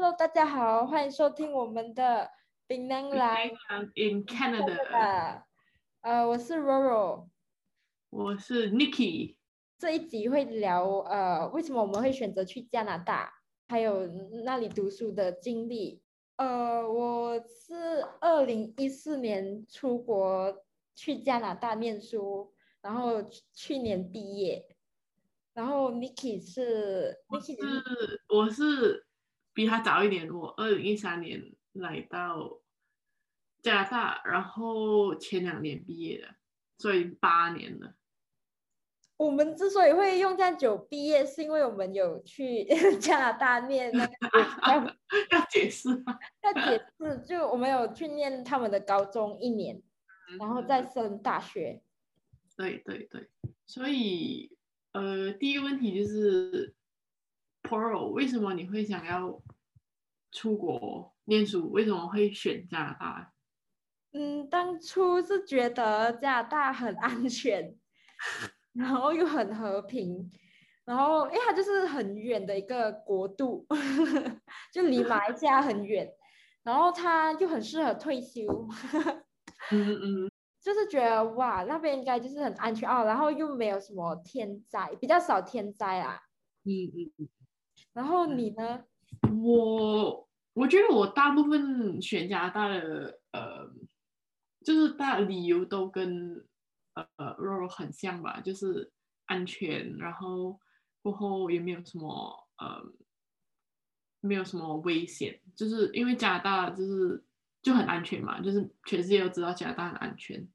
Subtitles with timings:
[0.00, 2.30] Hello，大家好，欢迎收听我们的
[2.68, 3.46] 槟榔来
[3.96, 5.42] in Canada，
[6.02, 7.26] 呃，我是 Roro，
[8.10, 9.34] 我是 Nikki。
[9.76, 14.06] 这一集会聊呃为什么我们会选择去加拿大，还有
[14.44, 16.00] 那里读书的经历。
[16.36, 23.20] 呃，我是二零一四年出国去加拿大念书，然后
[23.52, 24.64] 去年毕业。
[25.54, 27.56] 然后 Nikki 是我是
[28.28, 29.07] 我是
[29.58, 32.60] 比他早一点，我二零一三年来到
[33.60, 36.28] 加拿大，然后前两年毕业的，
[36.78, 37.96] 所以八年了。
[39.16, 42.66] 我们之所以会用这样久毕业，是因为我们有去
[43.02, 44.12] 加拿大念那个
[45.32, 46.16] 要解释吗？
[46.42, 49.82] 要解释，就我们有去念他们的高中一年，
[50.38, 51.82] 然后再升大学。
[52.56, 53.28] 对对对，
[53.66, 54.56] 所以。
[54.92, 56.74] 呃，第一个问题就是
[57.62, 59.40] p o r o 为什么你会想要
[60.30, 61.70] 出国念书？
[61.70, 63.32] 为什么会选加拿大？
[64.12, 67.76] 嗯，当初是觉得加拿大很安全，
[68.72, 70.30] 然后又很和平，
[70.84, 73.66] 然后因为它就是很远的一个国度，
[74.72, 76.10] 就离马来西亚很远，
[76.62, 78.46] 然后它又很适合退休。
[79.72, 80.30] 嗯嗯。
[80.60, 86.20] 就是觉得哇，那边应该就是很安全哦，然后又没有什么天灾，比较少天灾啊。
[86.64, 87.28] 嗯嗯嗯。
[87.92, 88.84] 然后你呢？
[89.42, 93.70] 我我觉得我大部分选加拿大的呃，
[94.64, 96.44] 就是大理由都跟
[96.94, 98.90] 呃肉肉很像吧，就是
[99.26, 100.58] 安全，然后
[101.02, 102.82] 过后也没有什么呃，
[104.20, 107.24] 没有什么危险，就是因为加拿大就是
[107.62, 110.48] 就很安全嘛，就是全世界都知道加拿大很安全。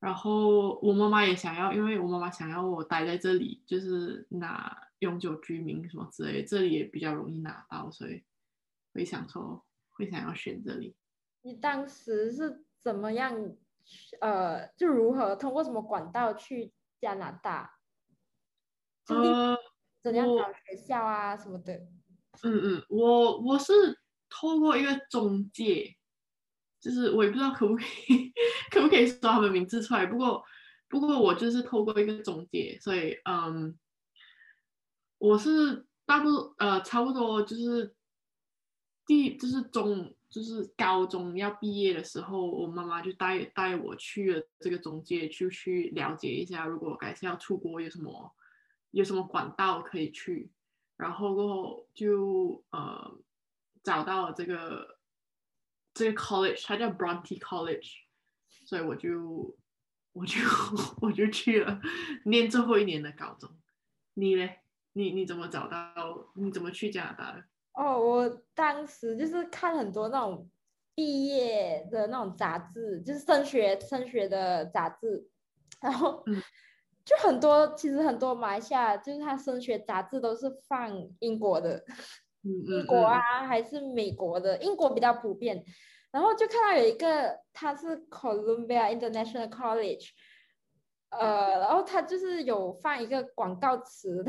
[0.00, 8.22] 然后我妈妈也想要，因为我妈妈想要我待在这里，就是拿永久居民什么之类，这里也比较容易拿到，所以
[8.94, 10.94] 会想说会想要选这里。
[11.42, 13.34] 你当时是怎么样？
[14.20, 17.78] 呃，就如何通过什么管道去加拿大？
[19.08, 19.56] 呃，
[20.02, 21.74] 怎样找学校啊什么的？
[22.42, 23.72] 嗯嗯，我我是
[24.28, 25.96] 透过一个中介。
[26.80, 28.32] 就是我也不知道可不可以，
[28.70, 30.06] 可不可以说他们名字出来。
[30.06, 30.44] 不过，
[30.88, 33.76] 不过我就是透过一个中介，所以嗯，
[35.18, 37.92] 我是大部呃差不多就是
[39.06, 48.32] 第就是中就是高中要毕业的时候，我妈妈就带带我去了这个中介，就去了解一下，如果改天要出国有什么
[48.92, 50.48] 有什么管道可以去，
[50.96, 53.18] 然后过后就呃
[53.82, 54.96] 找到了这个。
[55.98, 57.90] 这个 college 它叫 Bronte College，
[58.64, 59.56] 所以我就
[60.12, 60.38] 我就
[61.00, 61.80] 我就去了
[62.24, 63.50] 念最后一年的高中。
[64.14, 64.60] 你嘞？
[64.92, 65.92] 你你怎么找到？
[66.36, 67.42] 你怎么去加拿大的？
[67.72, 70.48] 哦，我当时就是看很多那种
[70.94, 75.28] 毕业的那种杂志，就是升学升学的杂志，
[75.80, 76.24] 然后
[77.04, 81.84] 就很多，其实很多马来西亚就是他升学杂志都是放英国的。
[82.42, 84.58] 英国啊，还是美国的？
[84.58, 85.64] 英国比较普遍。
[86.10, 90.08] 然后就看到有一个，他是 Columbia International College，
[91.10, 94.24] 呃，然后他就是有放一个广告词，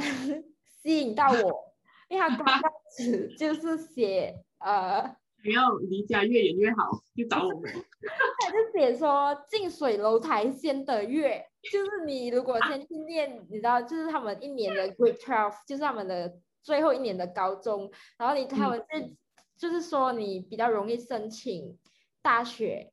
[0.84, 1.74] 吸引到我，
[2.10, 7.72] 因为他广告词 就是写呃，不要离家越远越好，就找我们。
[8.44, 16.38] 他就写说近水楼台先得月，就是你如果先去念，你知道，就是他们一年的 Grade Twelve，就是他们的。
[16.70, 19.16] 最后一年的高中，然后你他们是
[19.58, 21.76] 就是说你比较容易申请
[22.22, 22.92] 大学，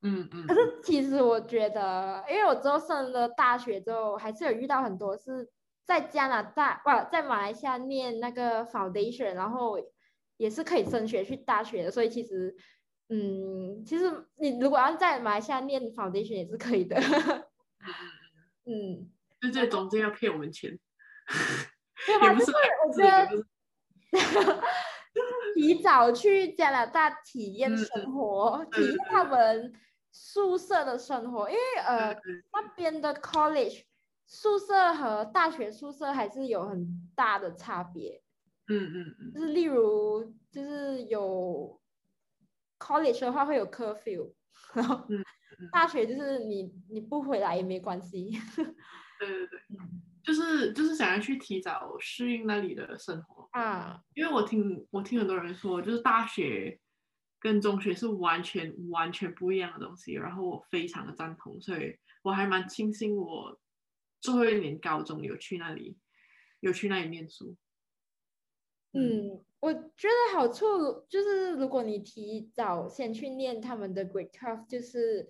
[0.00, 0.44] 嗯嗯。
[0.48, 5.48] 可是其实我觉得，因为我之后上了大学之后，还是有遇到很多是
[5.84, 9.78] 在加拿大哇在马来西亚念那个 foundation，然后
[10.36, 11.92] 也是可以升学去大学的。
[11.92, 12.56] 所以其实，
[13.08, 16.96] 嗯，其实你如果要在马来西亚念 foundation 也是可以的。
[18.66, 19.08] 嗯，
[19.40, 20.76] 就这中间要骗我们钱。
[22.06, 22.34] 对吧？
[22.34, 22.52] 就是
[22.86, 23.28] 我觉得
[25.54, 29.72] 提早去加拿大体验生活，体验他们
[30.10, 32.14] 宿舍的生活，因为呃
[32.52, 33.82] 那边的 college
[34.26, 38.22] 宿舍和大学宿舍还是有很大的差别。
[38.68, 39.32] 嗯嗯嗯。
[39.34, 41.80] 就是例如，就是有
[42.78, 44.32] college 的话会有 curfew，
[44.72, 45.06] 然后
[45.70, 48.30] 大学就是你你不回来也没关系。
[49.18, 49.60] 对对对。
[50.42, 56.80] 就是就是想要去提早适应那里的生活啊，因为我听我听很多人说，就是大学
[57.38, 63.60] 跟中学是完全完全不一样的东西，然后我非常的赞同，所以我还蛮庆幸我
[64.20, 65.96] 最后一年高中有去那里
[66.58, 67.56] 有去那里念书。
[68.94, 75.28] 嗯，我觉得好处就是如果你提早先去念他们的 Great Twelve，就是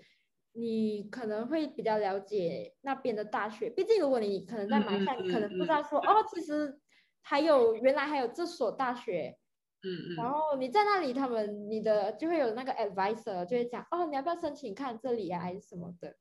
[0.52, 3.70] 你可能会比较了解那边的大学。
[3.70, 6.78] 毕竟如果你可能在马来西亚，你可能不知道说哦，其实
[7.22, 9.36] 还有原来还有这所大学。
[9.82, 10.16] 嗯嗯。
[10.16, 16.16] 然后你在那里，他们你的就会有那个 advisor 就会讲哦，你要不要申请看这里啊，还是什么的。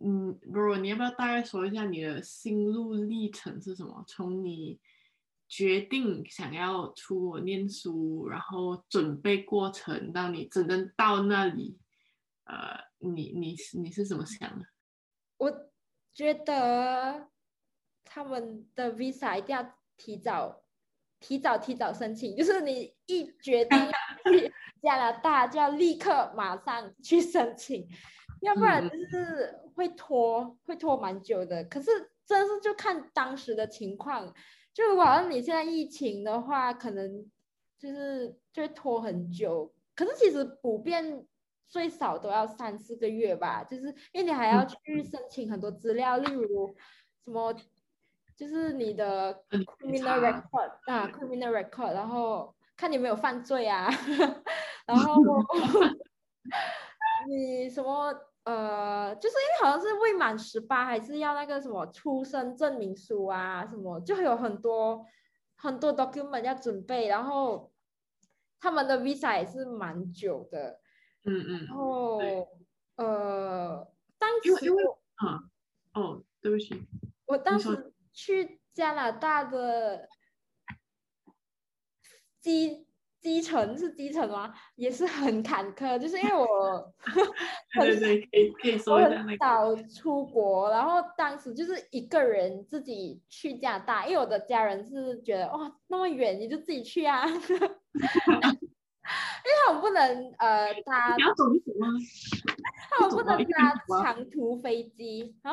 [0.00, 4.04] 嗯，不如你要不要大概说一下你的心路历程是什么？
[4.08, 4.80] 从你
[5.48, 11.78] 决定想要出国念书，然后准备过程到你真正到那里，
[12.46, 14.66] 呃，你你你是怎么想的？
[15.38, 15.70] 我
[16.14, 17.28] 觉得
[18.04, 20.64] 他们的 visa 一定要提早、
[21.20, 23.78] 提早、提早申请，就是你一决定
[24.30, 24.52] 去
[24.82, 27.86] 加拿大，就要立刻马上去申请。
[28.42, 31.64] 要不然就是会拖，会拖蛮久的。
[31.64, 31.90] 可是
[32.24, 34.32] 真是就看当时的情况，
[34.72, 37.30] 就如果好像你现在疫情的话，可能
[37.78, 39.74] 就是就会拖很久。
[39.94, 41.26] 可是其实普遍
[41.68, 46.74] 最少都要三四个月吧，就是因为你还要去申请很多资料，例如
[47.24, 47.54] 什么，
[48.36, 53.88] 就是你的 criminal record 啊，criminal record，然后看你有没有犯罪啊，
[54.86, 55.22] 然后
[57.28, 58.14] 你什么。
[58.46, 65.04] 呃，就是因为好像是未满十八，还是要那个什么出生证明书啊，什么就会有很多
[65.56, 67.72] 很多 document 要准备，然后
[68.60, 70.78] 他们的 visa 也是蛮久的，
[71.26, 72.18] 嗯嗯，然后
[72.96, 75.42] 呃，当时因为我啊，
[75.94, 76.82] 哦，对不起，
[77.26, 80.08] 我当时去加拿大的
[82.40, 82.84] 机。
[83.18, 84.54] 基层是基层吗？
[84.76, 86.94] 也是很坎坷，就是因为我
[87.74, 98.65] 对对可以可以说一下那个早出国，然后当时就是一个人自己去加拿大，因为我的家人是觉得哇那么远你就自己去啊， 因
[99.46, 101.88] 为他们不能呃搭，你要走就走吗？
[102.90, 105.52] 他们不能搭长途飞机啊。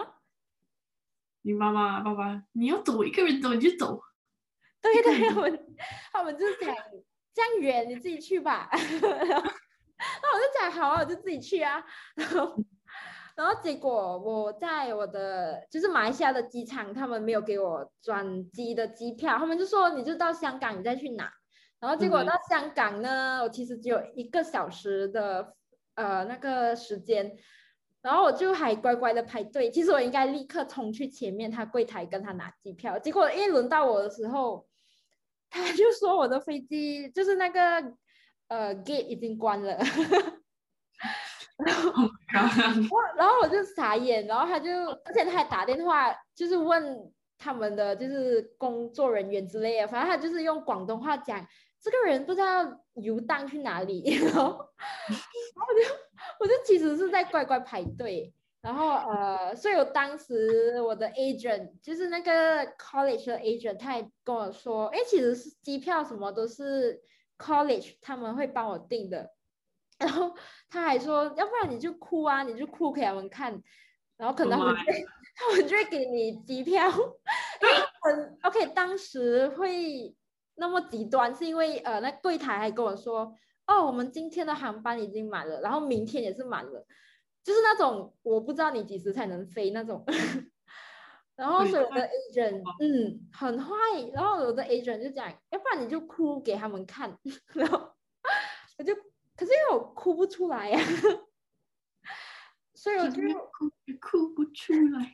[1.41, 4.01] 你妈妈爸爸你要走一个人走你就走，
[4.81, 5.75] 对对，他们
[6.11, 6.75] 他们就是讲。
[7.35, 11.83] 这样远你自己去吧，那我就讲好啊，我就自己去啊。
[12.13, 12.55] 然后，
[13.35, 21.33] 然后结果我在我的就是马来西亚的机场，他们没有给我转机的机票，他们就说你就到香港你再去拿。
[21.83, 25.53] 然后结果到香港呢，我其实只有一个小时的
[25.95, 27.35] 呃那个时间，
[28.01, 29.69] 然后我就还乖乖的排队。
[29.69, 34.65] 其实我应该立刻冲去前面他柜台跟他拿机票，结果一轮到我的时候。
[35.55, 37.59] 他就说我的飞机就是那个
[38.47, 39.77] 呃 gate 已经关了，
[41.57, 41.91] 然后
[43.15, 44.71] 然后我就傻眼，然后他就
[45.05, 51.45] 而且他还打电话就是问他们的就是工作人员之类的，反正他就是用广东话讲
[51.83, 54.41] 这个人不知道游荡去哪里， 然后
[55.09, 55.95] 然后我就
[56.39, 58.33] 我就其实是在乖乖排队。
[58.61, 67.01] 然后呃，所以我当时我的 agent 就是那个 college 的 agent，他也跟我说，哎，其实是机票什么都是
[67.37, 69.29] college 他们会帮我订的。
[69.99, 70.33] 然后
[70.69, 73.61] 他还说，要不然你就哭啊，你就哭给他们看，
[74.15, 74.75] 然后可能他们
[75.35, 76.89] 他们就会给你机票。
[76.89, 80.15] 嗯，OK，当时会
[80.55, 83.35] 那么极端，是因为呃，那柜台还跟我说，
[83.67, 86.85] 哦，我们今天的航班已经满了，然后明天也是满了。
[87.43, 90.05] 就是那种我不知道你几时才能飞那种，
[91.35, 93.73] 然后所有的 agent 嗯很坏，
[94.13, 97.17] 然后有的 agent 就讲，要不然你就哭给他们看，
[97.53, 97.91] 然后
[98.77, 98.95] 我就
[99.35, 100.79] 可是因为我哭不出来呀，
[102.75, 103.69] 所以我就哭
[103.99, 105.13] 哭不出来，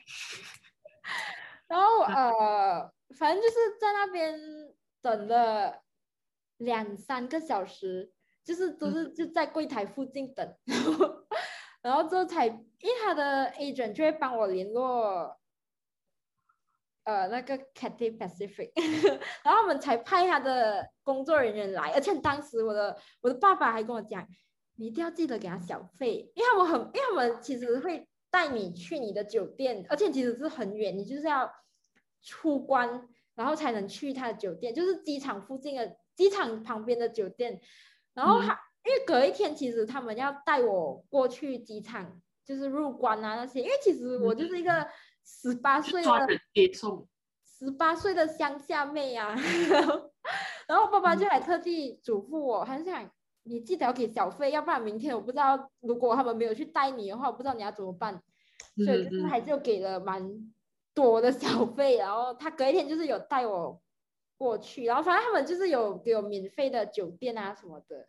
[1.66, 4.38] 然后呃反正就是在那边
[5.02, 5.82] 等了
[6.58, 8.12] 两三个小时，
[8.44, 10.54] 就是都是就在柜台附近等。
[11.82, 15.34] 然后之后才，因为他的 agent 就会帮我联络，
[17.04, 18.70] 呃，那个 Cathay Pacific，
[19.42, 24.28] 然后我们才派他的工作人员来，而且当时我的我的爸爸还跟我讲，
[24.76, 31.50] 你一定要记得给他小费，因为我很，因为我们其实会带你去你的酒店，而且其实是很远，你就是要
[32.20, 37.60] 出关，然后才能去他的酒店，就是机场附近的机场旁边的酒店，
[38.14, 38.58] 然后他。
[38.82, 43.60] 因为隔一天，其实他们要带我过去机场，就是入关啊那些。
[43.60, 44.88] 因为其实我就是一个
[45.22, 47.06] 十八岁的接送，
[47.44, 49.36] 十八岁的乡下妹啊。
[50.66, 53.06] 然后爸爸就来特地嘱咐我，还是想
[53.42, 58.22] 你记得要给小费，要不然明天我不知道如果他们没有去带你的话，我不知道你要怎么办。
[58.82, 60.26] 所以就是还是给了蛮
[60.94, 61.96] 多的小费。
[61.96, 63.80] 然后他隔一天就是有带我
[64.36, 68.08] 过去，然后反正他们就是有给我免费的酒店啊什么的。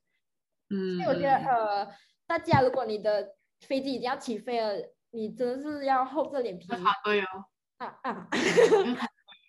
[0.69, 1.87] 嗯，所以我觉得呃，
[2.25, 4.75] 大家如果你的飞机已经要起飞了，
[5.11, 7.45] 你真的是要厚着脸皮要插队哦，
[7.77, 8.27] 啊啊，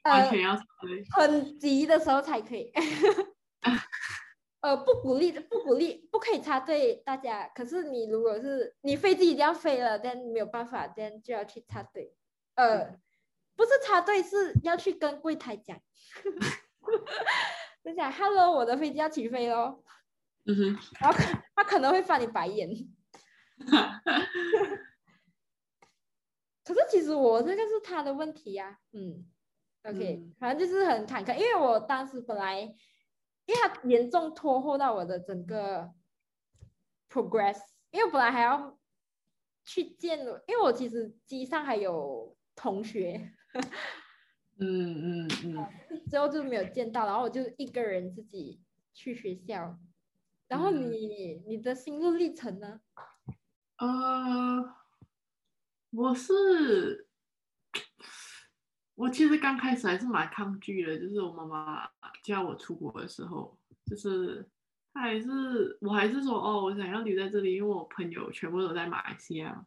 [0.05, 1.05] 完全要插队。
[1.13, 2.73] 很急的时候才可以。
[4.63, 7.49] 呃，不鼓励，不鼓励，不可以插队，大家。
[7.49, 12.15] 可是你如果是你飞机已经要飞了，但没有办法，但就要去插队。
[12.55, 12.97] 呃，
[13.57, 15.81] 不是插队，是要去跟柜台讲，
[17.85, 19.83] 就讲 “hello，我的飞机要起飞喽。”
[20.45, 21.17] 嗯哼，然后
[21.55, 22.69] 他可能会翻你白眼。
[26.65, 29.25] 可是其实我这个是他的问题呀，嗯
[29.85, 30.35] ，OK，嗯。
[30.39, 35.93] 反正就是很坎坷，因为我当时本来，因为他严重拖后到我的整个
[37.09, 38.79] progress，因为我本来还要
[39.65, 43.33] 去见，因为我其实机上还有同学，
[44.59, 48.61] 嗯 嗯嗯，之后就没有见到，然后我就一个人自己
[48.95, 49.79] 去学校。
[50.49, 52.81] 然后嗯你你的心路历程呢？
[53.79, 54.75] 呃，
[55.91, 57.09] 我是，
[58.95, 61.89] 我其实刚开始还是蛮抗拒的，就是我妈妈
[62.23, 64.47] 叫我出国的时候，就是
[64.93, 69.67] 她还是我还是说哦，我想要留在这里，因为我朋友全部都在马来西亚，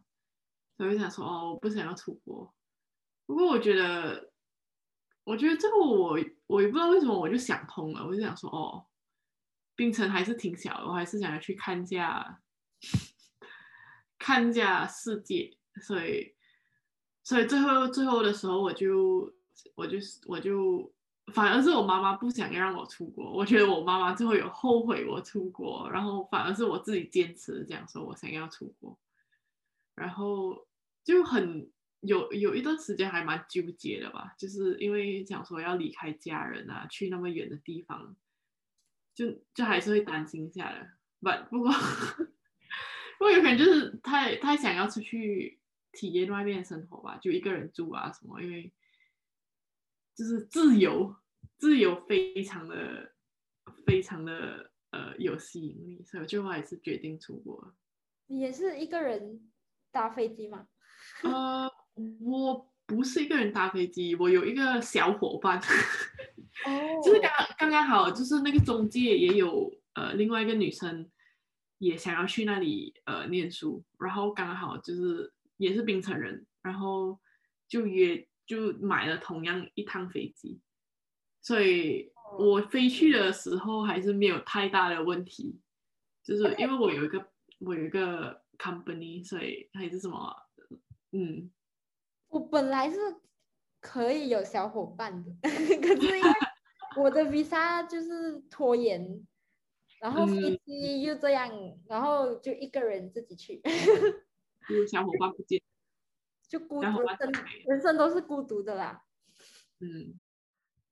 [0.78, 2.54] 所以我想说哦，我不想要出国。
[3.26, 4.32] 不过我觉得，
[5.24, 8.86] 我觉得这个我我也不知道为什么我就想通了，我就想说哦，
[9.76, 12.42] 槟城还是挺小的，我还是想要去看一下，
[14.20, 16.36] 看一下世界，所以，
[17.24, 19.34] 所以最后最后的时候，我就
[19.74, 20.94] 我就我就，
[21.34, 28.98] 反而是我妈妈不想让我出国，我觉得我妈妈最后有后悔我出国，然后反而是我自己坚持这样说，我想要出国，
[29.96, 30.68] 然后
[31.04, 31.68] 就很
[32.06, 38.16] 有有一段时间还蛮纠结的吧，就是因为想说要离开家人啊，去那么远的地方。
[39.14, 40.90] 就就还是会担心一下的，
[41.22, 41.72] 不不过
[43.18, 45.58] 不过有可能就是太太想要出去
[45.94, 48.74] 体验外面的生活吧，就一个人住啊什么，因为
[50.14, 51.16] 就是自由，
[51.58, 53.14] 自由非常的
[53.86, 57.74] 非常的呃有吸引力，所以最后还是决定出国。
[58.28, 59.50] 你也是一个人
[59.92, 60.68] 搭飞机吗？
[61.24, 61.72] 呃，
[62.20, 65.60] 我不是一个人搭飞机，我有一个小伙伴。
[66.66, 71.10] 哦 就是刚刚刚好，就是那个中介也有呃另外一个女生
[71.80, 77.20] 也想要去那里呃念书，然后刚好就是也是槟城人，然后
[77.68, 80.60] 就约就买了同样一趟飞机，
[81.42, 85.60] 所以我飞去的时候还是没有太大的问题，
[86.24, 87.28] 就是因为我有一个
[87.60, 90.34] 我有一个 company，所以还是什么
[91.12, 91.52] 嗯
[92.36, 93.00] 我本来是
[93.80, 95.48] 可以有小伙伴的， 可
[95.96, 96.22] 是因为
[96.98, 99.26] 我的 visa 就是拖延，
[100.02, 101.50] 然后飞嗯机又这样，
[101.88, 103.62] 然后就一个人自己去，
[104.68, 105.62] 就是小伙伴不见，
[106.50, 106.88] 就孤独，
[107.68, 109.02] 人生都是孤独的啦。
[109.80, 110.20] 嗯。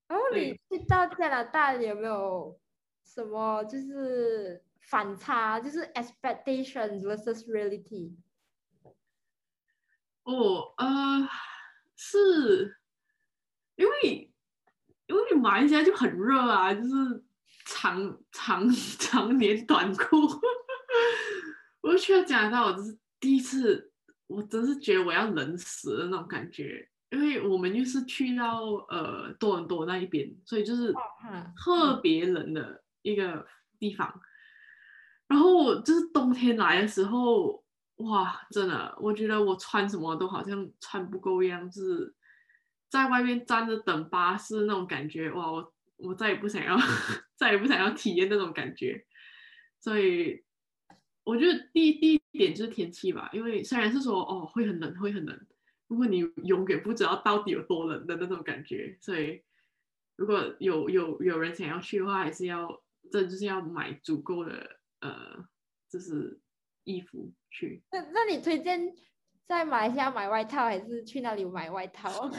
[0.08, 2.58] 然后你去到加拿大有没有
[3.04, 8.16] 什么就是反差，就是 expectation versus reality？
[10.24, 11.30] 哦，呃，
[11.96, 12.78] 是
[13.76, 14.32] 因为
[15.08, 17.24] 因为马来西亚就很热啊，就是
[17.66, 20.16] 长长长年短裤。
[21.82, 23.92] 我去到加拿大，我就是第一次，
[24.28, 33.46] 我真是觉得我要冷死的那种感觉，因为我们又是去到呃多伦多那一边，所以就是哈特别冷的一个
[33.78, 34.22] 地方。
[35.28, 37.63] 然后就是冬天来的时候，
[37.98, 42.14] 哇，真的，我觉得我穿什么都好像穿不够一样，就是
[42.90, 46.76] 在外面站着等巴士那种感觉，哇，我我再也不想要，
[47.36, 49.06] 再也不想要体验那种感觉。
[49.80, 50.44] 所以
[51.24, 55.48] 我觉得第一第一点就是天气吧，因为虽然是说哦会很冷，会很冷，
[55.88, 58.98] 不过你永远不知道到底有多冷的那种感觉。
[59.02, 59.42] 所以
[60.16, 62.82] 如果有有有人想要去的话，还是要
[63.12, 65.46] 这就是要买足够的呃，
[65.90, 66.40] 就是
[66.84, 67.84] 衣服去。
[67.92, 68.94] 那那你推荐
[69.48, 72.10] 在马来西亚买外套，还是去那里买外套？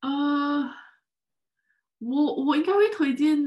[0.00, 0.74] 呃，
[1.98, 3.38] 我我应该会推荐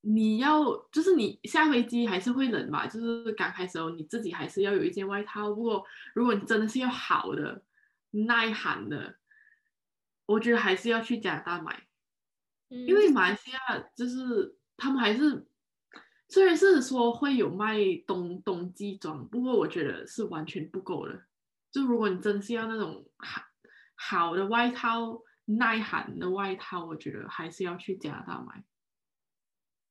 [0.00, 5.52] 你要，就是你下飞机还是会冷嘛，就是刚开始的时候你自己还是要有一件外套。
[5.54, 7.62] 不过如果你真的是要好的、
[8.10, 9.16] 耐寒的，
[10.26, 11.82] 我觉得还是要去加拿大买。
[12.68, 13.58] 因为马来西亚
[13.94, 15.46] 就是他们还是
[16.28, 21.22] 虽然是说会有卖冬冬季装，不过我觉得是完全不够的。
[21.70, 23.42] 就如果你真是要那种好
[23.94, 28.64] 好的外套，耐寒的外套，我觉得还是要去加拿大买。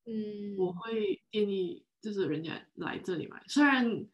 [0.06, 4.06] 嗯，我会建议就是人家来这里买，虽然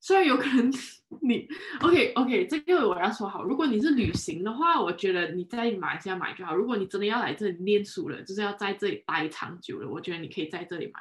[0.00, 0.72] 虽然有可能
[1.20, 1.48] 你
[1.80, 6.54] OK OK，这个我要说好，如果你是旅行的话，我觉得你在马来西亚买就好。
[6.54, 11.00] 如果你真的要来这里念书了，就是要在这里待长久了，我觉得你可以在这里买，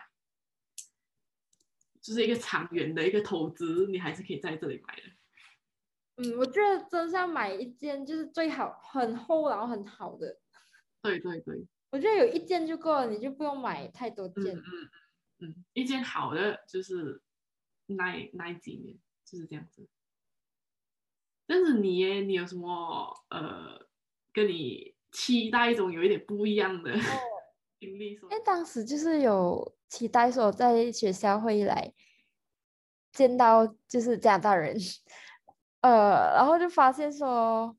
[2.06, 5.02] 就是一个长远的一个投资，你还是可以在这里买的。
[6.18, 10.40] 嗯，我觉得真是要买一件就是最好很厚然后很好的。
[11.02, 14.56] 对对对，我觉得有一件就够了，你就不用买太多件。
[14.56, 14.90] 嗯嗯
[15.40, 17.24] 嗯，一件好的就是
[17.88, 18.96] 耐耐几年，
[19.26, 19.88] 就是这样子。
[21.48, 23.88] 但是你耶，你有什么呃，
[24.32, 26.94] 跟你期待中有一点不一样的
[27.80, 28.14] 经历？
[28.14, 31.94] 因为当时就是有期待说在学校会来
[33.12, 34.76] 见到 就是加拿大人，
[35.82, 37.76] 呃，然后就发现说，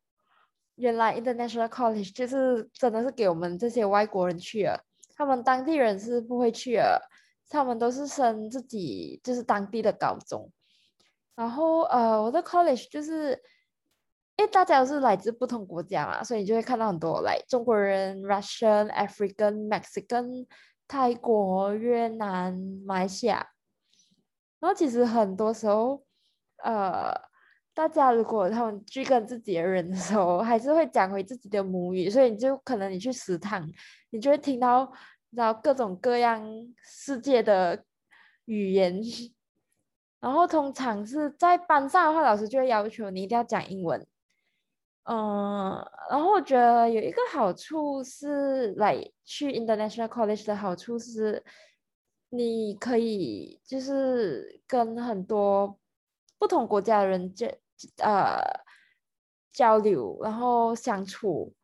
[0.77, 4.85] 原来 International College 就是真的是给我们这些外国人去了，
[5.17, 7.01] 他们当地人是不会去的，
[7.49, 10.51] 他们都是升自己就是当地的高中。
[11.35, 13.43] 然后呃，我的 college 就是。
[14.39, 20.47] 因为大家都是来自不同国家嘛，所以就会看到很多来中国人、Russian、African、Mexican、
[20.89, 22.53] 泰国、越南、
[22.85, 23.49] 马来西亚。
[24.61, 26.03] 然后其实很多时候，
[26.65, 27.13] 呃，
[27.75, 33.69] 大家如果他们去跟自己的人的时候，还是会讲回自己的母语，所以你就可能你去食堂，
[34.11, 34.91] 你就会听到，
[35.31, 36.43] 然后各种各样
[36.83, 37.85] 世界的
[38.47, 39.01] 语言。
[40.19, 44.05] 然后通常是在班上的话，老师就会要求你一定要讲英文。
[45.09, 51.45] 嗯，然后我觉得有一个好处是，来去 international college 的好处是，
[52.31, 55.79] 你可以就是跟很多
[56.39, 57.47] 不同国家的人交
[58.03, 58.43] 呃
[59.53, 61.55] 交流，然后相处，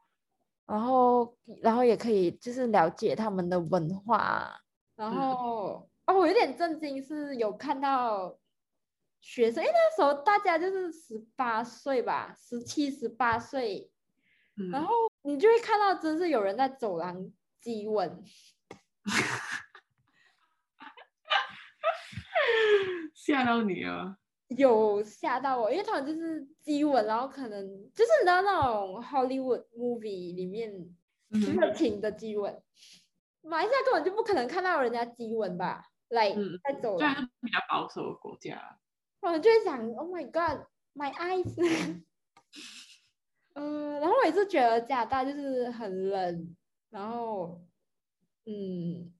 [0.65, 4.57] 然后然后也可以就是了解他们的文化，
[4.95, 8.37] 然后哦，我有点震惊，是有看到。
[9.23, 13.91] 学生，因为那时候大家就是十八岁吧，十七、十八岁，
[14.73, 17.30] 然后你就会看到，真是有人在走廊
[17.61, 18.25] 激吻，
[23.15, 24.17] 吓到你了？
[24.49, 30.71] 有吓到我，因为他们就是激吻，然后可能就是你知道那种 Hollywood movie 里面
[31.28, 32.61] 热情的激吻，
[33.41, 35.87] 马来西亚根本就不可能看到人家激吻吧？
[36.08, 36.30] 来，
[36.65, 38.78] 在走廊，虽然是比较保守的国家。
[39.23, 41.54] 我就会想，Oh my God，my eyes。
[43.54, 46.56] 嗯，然后我也是觉得加拿大就是很冷，
[46.91, 47.61] 然后，
[48.47, 49.13] 嗯，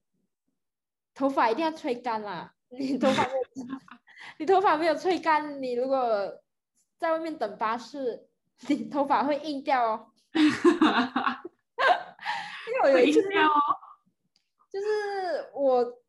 [1.15, 2.55] 头发一定要吹干啦。
[2.69, 3.39] 你头发没有，
[4.39, 6.41] 你头发没有吹干，你如果
[6.99, 8.27] 在外面等巴士，
[8.69, 10.11] 你头发会硬掉哦。
[10.35, 10.43] 因
[12.75, 13.23] 为我有一次，
[14.73, 16.02] 就是我。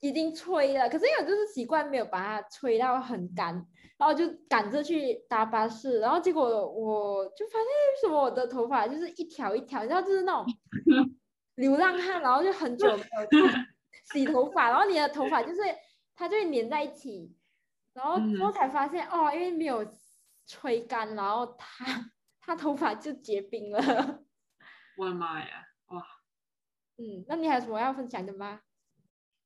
[0.00, 3.54] 已经吹了，可是因为就是习惯没有把它吹到很干，
[3.96, 10.46] 然后就赶着去搭巴士，然后结果我就发现为什么我的头发就是一条一条，然后就是那种
[11.56, 13.48] 流浪汉，然后就很久没有
[14.12, 15.60] 洗头发，然后你的头发就是
[16.14, 17.34] 它就会粘在一起，
[17.92, 19.84] 然后之后才发现哦，因为没有
[20.46, 23.80] 吹干，然后它它 头发就结冰了。
[24.96, 26.02] 我的妈呀，哇！
[26.98, 28.60] 嗯，那你还有什么要分享的吗？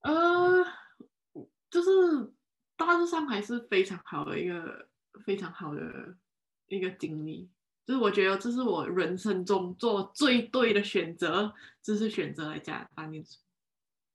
[0.03, 0.65] 呃，
[1.71, 1.91] 就是
[2.77, 4.89] 大致上还是非常好的一个
[5.25, 6.17] 非常好的
[6.67, 7.49] 一个经历，
[7.87, 13.39] 就是我觉得这是我人生中做最对的选择，就是选择来加拿大念书。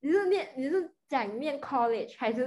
[0.00, 2.46] 你是念你是讲念 college 还是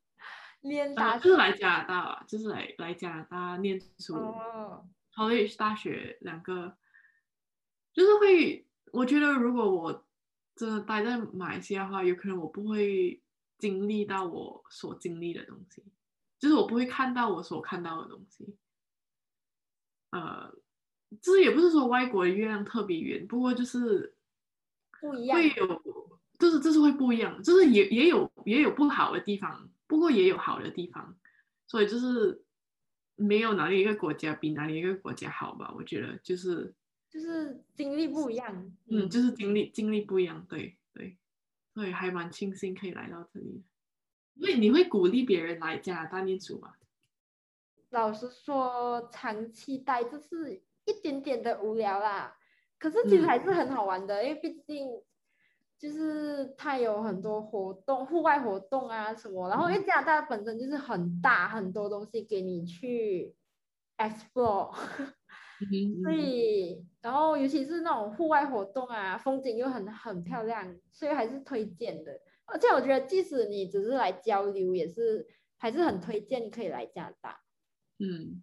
[0.62, 1.18] 念大？
[1.18, 4.14] 就是来加拿大吧，就是来来加拿大念书。
[4.14, 6.76] 哦，college 大学两个，
[7.92, 10.06] 就是会，我觉得如果我。
[10.60, 13.18] 真的待在马来西亚的话，有可能我不会
[13.56, 15.82] 经历到我所经历的东西，
[16.38, 18.58] 就是我不会看到我所看到的东西。
[20.10, 20.54] 呃，
[21.22, 24.14] 这也不是说外国的月亮特别圆，不过就是
[25.00, 31.16] 不一样，会有，就是这是会不一样，就是也也有也有不好的地方，不过也有好的地方，
[31.68, 32.44] 所以就是
[33.16, 35.72] 没有哪里一个国家比哪里一个国家好吧？
[35.74, 36.74] 我觉得就是。
[37.10, 41.18] 就是经历不一样，嗯，就是经历经历不一样，对对，
[41.74, 43.64] 所以还蛮庆幸可以来到这里。
[44.38, 46.74] 所以你会鼓励别人来加拿大念书吗？
[47.90, 52.36] 老实说，长期待就是一点点的无聊啦。
[52.78, 54.88] 可是其实还是很好玩的，因为毕竟
[55.76, 59.48] 就是它有很多活动，户外活动啊什么。
[59.48, 63.34] 然后因为加拿大本身就是很大，很多东西给你去
[63.98, 64.72] explore。
[66.02, 72.20] 所以然后尤其是那种户外活动啊，风景又很很漂亮，所以还是推荐的。
[72.44, 77.40] 而且我觉得，即使你只是来交流，也是还是很推荐可以来加拿大。
[77.98, 78.42] 嗯，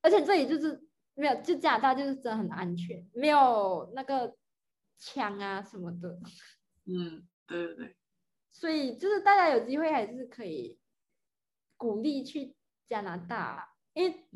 [0.00, 0.82] 而且这里就是
[1.14, 4.34] 没有，就加拿大就是真的很安全，没有那个
[4.98, 6.18] 枪啊什么的。
[6.86, 7.96] 嗯，对对对。
[8.50, 10.78] 所以就是大家有机会还是可以
[11.76, 12.54] 鼓励去
[12.88, 14.26] 加拿大，因为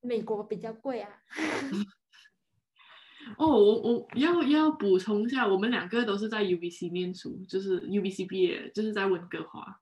[0.00, 1.22] 美国比较贵啊。
[3.38, 9.80] 哦，我我要要补充一下，我们两个都是在 UBC 念书，就是 UBC 毕业，就是在温哥华，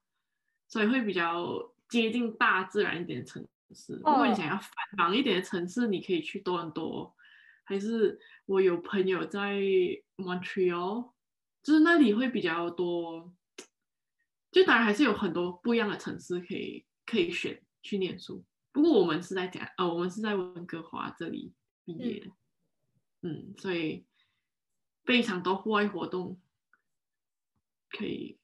[0.68, 3.94] 所以会比较接近大自然一点的城市。
[3.96, 7.14] 如果你想要繁忙一点的城市，你可以去多伦多，
[7.64, 9.60] 还是我有朋友在
[10.16, 11.12] Montreal，
[11.62, 13.32] 就是那里会比较多。
[14.50, 18.44] 就当然还是有很多不一样的城市可以可以选去念书。
[18.70, 21.52] 不过我们是在讲，呃，我们是在温哥华这里
[21.84, 22.26] 毕业的。
[22.26, 22.32] 嗯，
[23.58, 24.04] 所以
[25.04, 26.40] 非常多户外活动
[27.90, 28.38] 可以。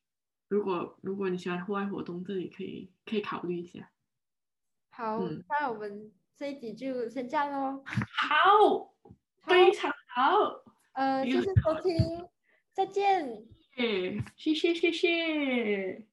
[0.48, 3.90] 如果如果你喜欢户外活动，这里可以可以考虑一下。
[4.90, 7.84] 好，那我们这一集就先这样喽。
[7.84, 8.94] 好，
[9.46, 10.64] 非常好。
[10.92, 12.28] 呃，谢谢收听，
[12.72, 13.46] 再见。
[14.36, 16.09] 谢谢谢谢。